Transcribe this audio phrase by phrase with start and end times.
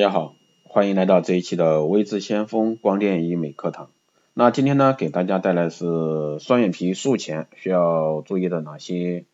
[0.00, 3.90] 大家好，欢迎来到这一期的微智先锋光电医美课堂。
[4.32, 9.24] 那今天呢，给大家带来是双眼皮术前需要注意的哪些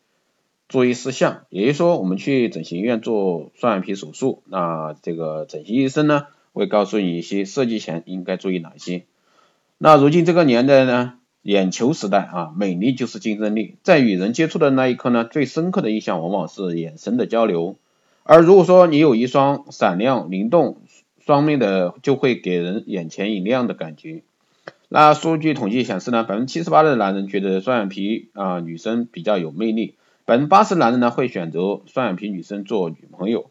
[0.67, 1.43] 注意事项。
[1.51, 9.05] 也就是说，我们去整形医院做双眼皮手术，那这个整形医生呢，会告诉你一些设计前应该注意哪些。
[9.77, 17.77] 那如今这个年代呢，眼球时代啊，美丽就是竞争力，在与人接触的那一刻呢，最深刻的印象往往是眼神的交流。
[18.25, 20.79] 而如果说你有一双闪亮灵动
[21.25, 24.23] 双面的，就会给人眼前一亮的感觉。
[24.89, 33.51] 那数据统计显示呢，百分之七十八的男人觉得双眼皮啊女生比较有魅力，百分之八十男人呢会选择双眼皮女生做女朋友。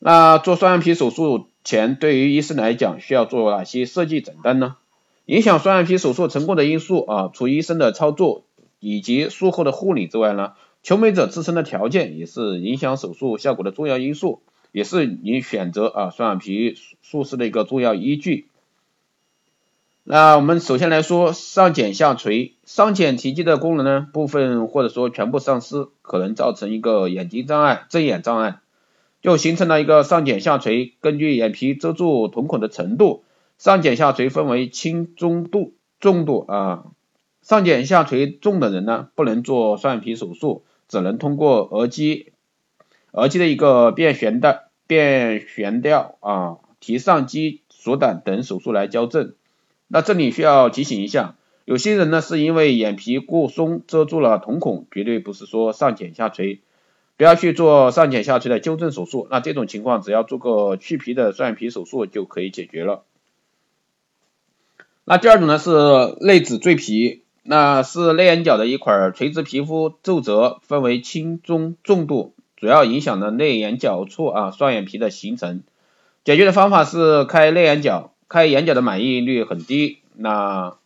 [0.00, 4.76] 那做双眼皮手术前，对于医生来讲，需要做哪些设计诊断呢？
[5.26, 8.42] 影响双眼皮手术成功的因素啊，除医生的操作
[8.80, 10.54] 以及术后的护理之外呢？
[10.82, 14.42] 求美者自身的条件也是影响手术效果的重要因素，
[14.72, 18.48] 也是你选择啊双眼皮术式的一个重要依据。
[20.04, 28.60] 那我们首先来说上睑下垂，上睑提肌的功能呢部分或者说全部丧失，可能造成一个眼睛障碍、睁眼障碍，
[29.20, 30.94] 就形成了一个上睑下垂。
[31.00, 33.24] 根据眼皮遮住瞳孔的程度，
[33.58, 36.84] 上睑下垂分为轻、中度、重度啊。
[37.48, 40.64] 上睑下垂重的人呢，不能做双眼皮手术。
[40.90, 42.32] 只能通过额肌、
[43.12, 49.34] 额肌的一个变悬的变悬吊啊、提上肌缩短等手术来矫正。
[49.86, 56.62] 那这里需要提醒一下，有些人呢是因为眼皮过松遮住了瞳孔，绝对不是说上睑下垂，
[57.18, 59.28] 不要去做上睑下垂的纠正手术。
[59.30, 63.04] 那这种情况只要做个去皮的双眼皮手术就可以解决了。
[65.04, 65.70] 那第二种呢是
[66.22, 67.24] 内眦赘皮。
[67.50, 75.62] 那是内眼角的一块垂直皮肤皱褶，分为轻、中、重度，主要影响了内眼角处啊双眼皮的形成。
[76.24, 79.96] 解决的方法是开内眼角，开眼角的满意率很低。
[80.14, 80.76] 那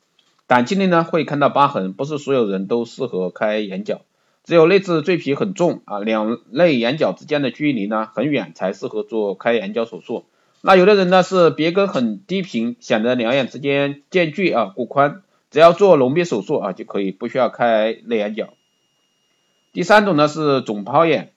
[0.47, 4.03] 短期内呢会看到疤痕，不是所有人都适合开眼角，
[4.45, 10.27] 只有内眦赘皮很重啊，两内眼角之间的距离呢很远才适合做开眼角手术。
[10.61, 15.23] 那有的人呢是鼻根很低平，显得两眼之间间距啊过宽。
[15.53, 18.55] 只要做隆鼻手术啊就可以，不需要开内眼角。
[19.73, 21.33] 第三种呢是肿泡眼，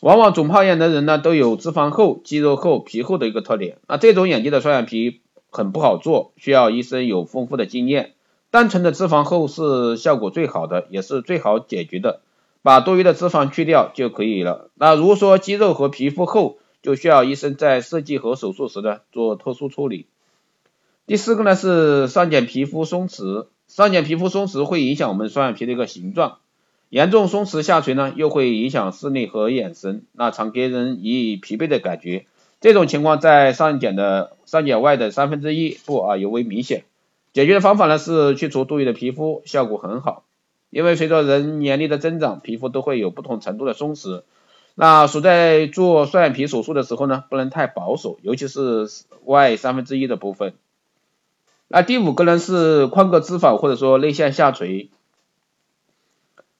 [0.00, 3.78] 往往肿泡眼的人呢都有脂肪厚、肌肉厚、皮厚的一个特点。
[3.88, 5.20] 那这种眼睛的双眼皮
[5.50, 8.14] 很不好做，需要医生有丰富的经验。
[8.50, 12.20] 单纯的脂肪厚是效果最好的，也是最好解决的，
[12.62, 14.70] 把多余的脂肪去掉就可以了。
[14.74, 20.06] 那如果说肌肉和皮肤厚，就需要医生在设计和手术时呢做特殊处理。
[21.06, 26.38] 第四个呢是上睑皮肤松弛，上睑皮肤松弛会影响我们双眼皮的一个形状，
[26.88, 32.26] 严重松弛下垂呢又会影响视力和眼神，那常给人以疲惫的感觉。
[32.60, 36.82] 这种情况在上睑的上睑外的三分之一部啊尤为明显。
[37.32, 40.24] 解决的方法呢是去除多余的皮肤，效果很好。
[40.70, 44.22] 因为随着人年龄的增长，皮肤都会有不同程度的松弛。
[44.74, 48.88] 那所在做双眼皮手术的时候呢，不能太保守，尤其是
[49.24, 50.54] 外三分之一的部分。
[51.68, 54.88] 那第五个呢是眶隔脂肪或者说内线下垂，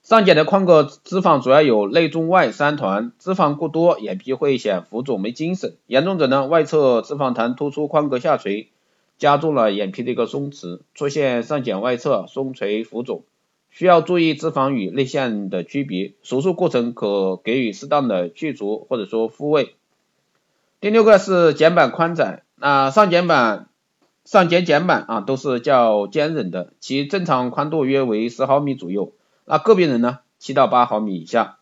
[0.03, 8.67] 上睑的眶隔脂肪主要有内中外三团，脂肪过多，眼皮会显浮肿没精神，严重者呢外侧脂肪团突出眶隔下垂，
[9.17, 13.23] 加重了眼皮的一个松弛，出现上睑外侧松垂浮肿，
[13.69, 19.75] 需要注意脂肪与内陷的区别，手术过程可给予适当的去除或者说复位。
[20.81, 23.69] 第六个是睑板宽窄，那上睑板。
[24.27, 29.13] 上睑睑板啊都是较坚韧的，其正常宽度约为十毫米左右，
[29.45, 31.59] 那个别人呢七到八毫米以下。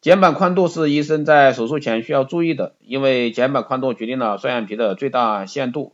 [0.00, 5.92] 睑板宽度是医生在手术前需要注意的，因为睑板宽度决定了双眼皮的最大限度。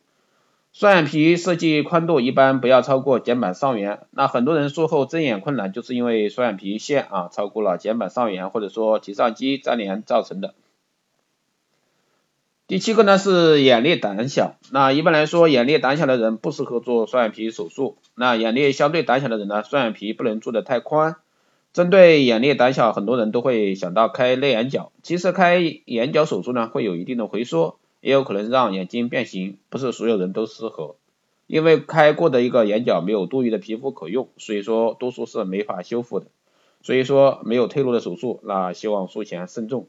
[0.73, 10.55] 双眼皮设计宽度一般不要超过睑板上缘，那很多人术后睁眼困难就是因为双眼皮线啊超过了睑板上缘，或者说提上肌粘连造成的。
[12.73, 17.99] 第七个呢是眼裂胆小，那一般来说眼裂胆小的人不适合做双眼皮手术。
[18.15, 21.17] 那眼裂相对胆小的人呢，双眼皮不能做的太宽。
[21.75, 24.91] 针对眼裂胆小，很多人都会想到开内眼角。
[25.03, 30.97] 其实开眼角手术呢会有一定的回缩，也有可能让眼睛变形，不是所有人都适合。
[31.47, 36.29] 因为开过的一个眼角没有多余的皮肤可用，所以说多数是没法修复的。
[36.81, 39.89] 所以说没有退路的手术，那希望术前慎重。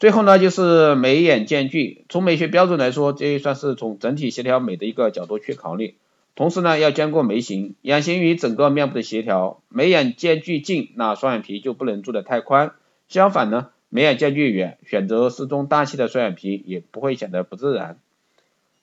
[0.00, 2.06] 最后呢，就是眉眼间距。
[2.08, 5.96] 从美学标准来说，这也算是从整体协调美的一个角度去考虑。
[6.34, 9.60] 同时呢，要兼顾眉形，眼型与整个面部的协调。
[9.68, 12.72] 眉眼间距近，那双眼皮就不能做的太宽。
[13.08, 17.98] 相反呢，眉眼间距远，选择适中大气的双眼皮也不会显得不自然。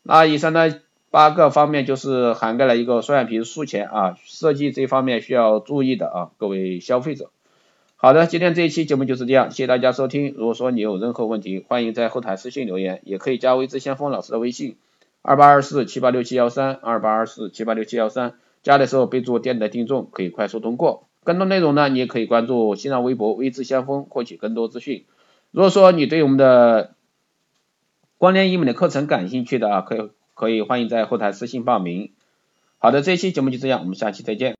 [0.04, 0.76] 那以上呢
[1.10, 7.32] 八个方面就是涵盖了一个双眼皮术前啊设计这方面需要注意的啊各位消费者。
[8.00, 10.36] 好的，今天这一期节目就是这样，谢谢大家收听。
[10.38, 14.78] 如果说你有任何问题，欢迎在后台私信留言，也可以加微知先锋老师的微信
[15.24, 21.08] 二八二四七八六七幺三二八二四七八六七幺三，加的时候备注电台听众，可以快速通过。
[21.24, 25.06] 更多内容呢，你也可以关注新浪微博微知先锋，获取更多资讯。
[25.50, 26.94] 如果说你对我们的
[28.20, 32.12] 光电医美的课程感兴趣的啊，可以可以欢迎在后台私信报名。
[32.78, 34.56] 好的，这一期节目就这样，我们下期再见。